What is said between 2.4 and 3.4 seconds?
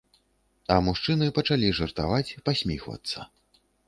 пасміхвацца.